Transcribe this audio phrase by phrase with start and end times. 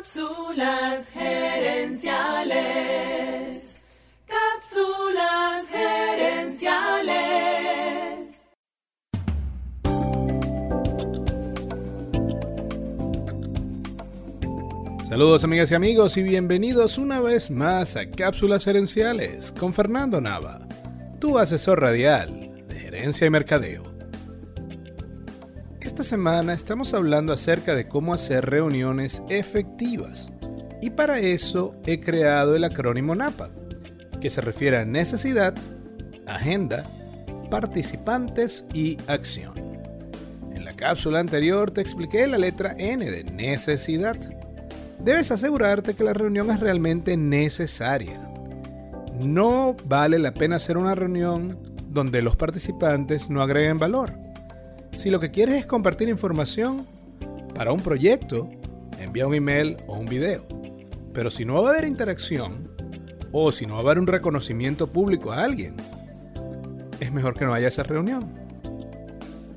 [0.00, 2.08] Cápsulas gerenciales.
[4.26, 7.18] Cápsulas gerenciales.
[15.06, 20.66] Saludos amigas y amigos y bienvenidos una vez más a Cápsulas Gerenciales con Fernando Nava,
[21.20, 23.99] tu asesor radial de gerencia y mercadeo.
[26.00, 30.30] Esta semana estamos hablando acerca de cómo hacer reuniones efectivas
[30.80, 33.50] y para eso he creado el acrónimo NAPA,
[34.18, 35.54] que se refiere a necesidad,
[36.26, 36.84] agenda,
[37.50, 39.52] participantes y acción.
[40.54, 44.16] En la cápsula anterior te expliqué la letra N de necesidad
[45.04, 48.18] debes asegurarte que la reunión es realmente necesaria.
[49.18, 51.58] No vale la pena hacer una reunión
[51.90, 54.29] donde los participantes no agreguen valor.
[55.00, 56.84] Si lo que quieres es compartir información
[57.54, 58.50] para un proyecto,
[58.98, 60.44] envía un email o un video.
[61.14, 62.68] Pero si no va a haber interacción
[63.32, 65.74] o si no va a haber un reconocimiento público a alguien,
[67.00, 68.30] es mejor que no haya esa reunión.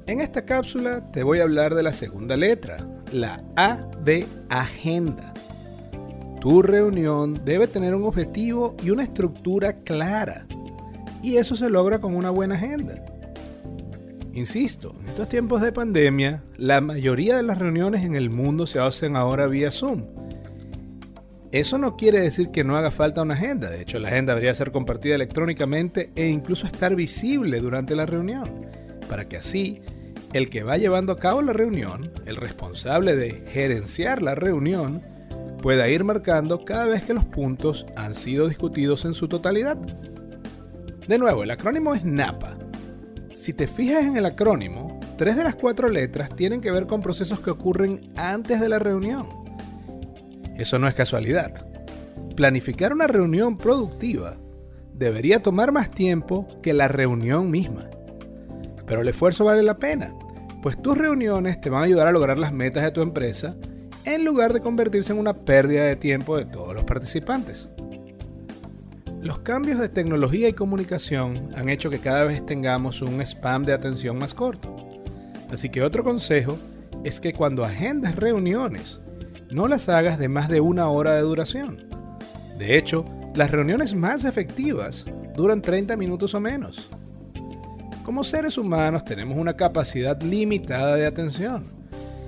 [0.08, 2.78] En esta cápsula te voy a hablar de la segunda letra,
[3.12, 5.34] la A de agenda.
[6.40, 10.46] Tu reunión debe tener un objetivo y una estructura clara.
[11.22, 13.04] Y eso se logra con una buena agenda.
[14.34, 18.80] Insisto, en estos tiempos de pandemia, la mayoría de las reuniones en el mundo se
[18.80, 20.06] hacen ahora vía Zoom.
[21.52, 24.56] Eso no quiere decir que no haga falta una agenda, de hecho la agenda debería
[24.56, 28.66] ser compartida electrónicamente e incluso estar visible durante la reunión,
[29.08, 29.84] para que así
[30.34, 35.04] el que va llevando a cabo la reunión, el responsable de gerenciar la reunión,
[35.62, 39.78] pueda ir marcando cada vez que los puntos han sido discutidos en su totalidad.
[41.08, 42.63] De nuevo, el acrónimo es NAPA.
[43.44, 47.02] Si te fijas en el acrónimo, tres de las cuatro letras tienen que ver con
[47.02, 49.28] procesos que ocurren antes de la reunión.
[50.56, 51.68] Eso no es casualidad.
[52.38, 54.38] Planificar una reunión productiva
[54.94, 57.90] debería tomar más tiempo que la reunión misma.
[58.88, 60.14] Pero el esfuerzo vale la pena,
[60.62, 63.58] pues tus reuniones te van a ayudar a lograr las metas de tu empresa
[64.06, 67.68] en lugar de convertirse en una pérdida de tiempo de todos los participantes.
[69.24, 73.72] Los cambios de tecnología y comunicación han hecho que cada vez tengamos un spam de
[73.72, 74.76] atención más corto.
[75.50, 76.58] Así que otro consejo
[77.06, 79.00] es que cuando agendas reuniones,
[79.50, 81.88] no las hagas de más de una hora de duración.
[82.58, 85.06] De hecho, las reuniones más efectivas
[85.38, 86.90] duran 30 minutos o menos.
[88.04, 91.82] Como seres humanos tenemos una capacidad limitada de atención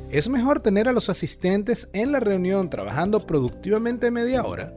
[0.10, 4.72] es mejor tener a los asistentes en la reunión trabajando productivamente media hora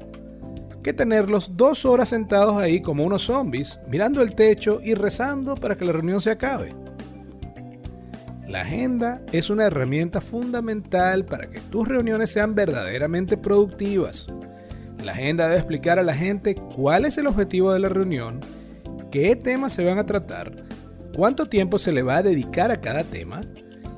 [0.88, 5.76] que tenerlos dos horas sentados ahí como unos zombies, mirando el techo y rezando para
[5.76, 6.74] que la reunión se acabe.
[8.46, 14.28] La agenda es una herramienta fundamental para que tus reuniones sean verdaderamente productivas.
[15.04, 18.40] La agenda debe explicar a la gente cuál es el objetivo de la reunión,
[19.10, 20.64] qué temas se van a tratar,
[21.14, 23.42] cuánto tiempo se le va a dedicar a cada tema,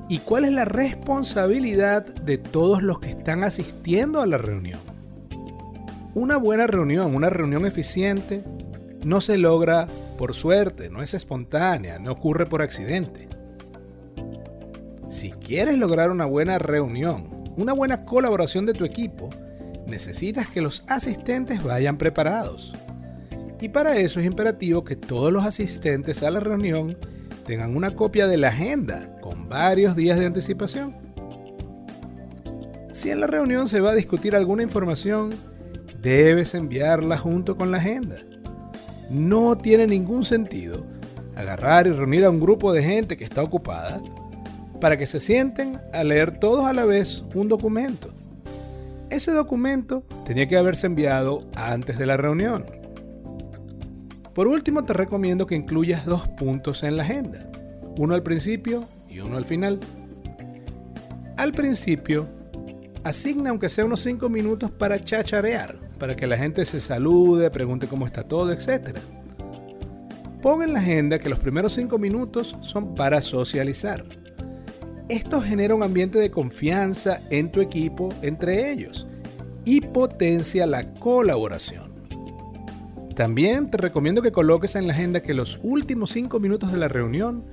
[0.09, 4.90] y cuál es la responsabilidad de todos los que están asistiendo a la reunión.
[6.13, 8.43] Una buena reunión, una reunión eficiente,
[9.05, 13.29] no se logra por suerte, no es espontánea, no ocurre por accidente.
[15.07, 19.29] Si quieres lograr una buena reunión, una buena colaboración de tu equipo,
[19.87, 22.73] necesitas que los asistentes vayan preparados.
[23.61, 26.97] Y para eso es imperativo que todos los asistentes a la reunión
[27.45, 30.93] tengan una copia de la agenda con varios días de anticipación.
[32.91, 35.31] Si en la reunión se va a discutir alguna información,
[36.01, 38.17] debes enviarla junto con la agenda.
[39.09, 40.85] No tiene ningún sentido
[41.35, 44.01] agarrar y reunir a un grupo de gente que está ocupada
[44.79, 48.09] para que se sienten a leer todos a la vez un documento.
[49.09, 52.65] Ese documento tenía que haberse enviado antes de la reunión.
[54.33, 57.45] Por último, te recomiendo que incluyas dos puntos en la agenda,
[57.97, 59.79] uno al principio y uno al final.
[61.35, 62.27] Al principio,
[63.03, 67.85] asigna aunque sea unos 5 minutos para chacharear, para que la gente se salude, pregunte
[67.85, 68.97] cómo está todo, etc.
[70.41, 74.03] Pon en la agenda que los primeros 5 minutos son para socializar.
[75.09, 79.05] Esto genera un ambiente de confianza en tu equipo entre ellos
[79.63, 81.91] y potencia la colaboración.
[83.15, 86.87] También te recomiendo que coloques en la agenda que los últimos 5 minutos de la
[86.87, 87.45] reunión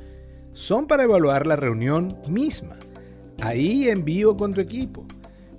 [0.54, 2.78] son para evaluar la reunión misma,
[3.42, 5.04] ahí en vivo con tu equipo.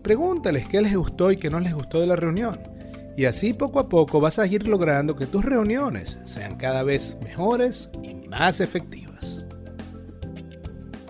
[0.02, 2.79] Pregúntales qué les gustó y qué no les gustó de la reunión.
[3.20, 7.18] Y así poco a poco vas a ir logrando que tus reuniones sean cada vez
[7.22, 9.44] mejores y más efectivas.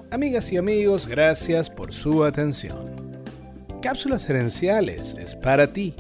[0.10, 3.22] Amigas y amigos, gracias por su atención.
[3.84, 5.94] Cápsulas Herenciales es para ti.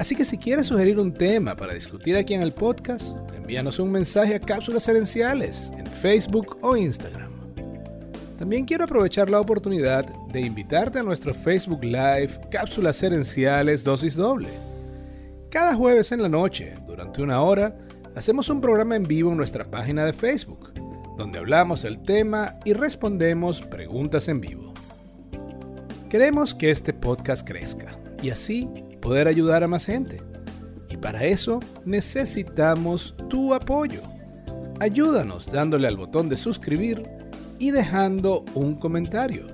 [0.00, 3.92] Así que si quieres sugerir un tema para discutir aquí en el podcast, envíanos un
[3.92, 7.30] mensaje a Cápsulas Herenciales en Facebook o Instagram.
[8.40, 14.73] También quiero aprovechar la oportunidad de invitarte a nuestro Facebook Live Cápsulas Herenciales Dosis Doble.
[15.54, 17.76] Cada jueves en la noche, durante una hora,
[18.16, 20.72] hacemos un programa en vivo en nuestra página de Facebook,
[21.16, 24.74] donde hablamos el tema y respondemos preguntas en vivo.
[26.10, 28.68] Queremos que este podcast crezca y así
[29.00, 30.20] poder ayudar a más gente.
[30.90, 34.02] Y para eso necesitamos tu apoyo.
[34.80, 37.08] Ayúdanos dándole al botón de suscribir
[37.60, 39.46] y dejando un comentario.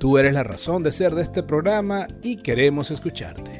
[0.00, 3.59] Tú eres la razón de ser de este programa y queremos escucharte.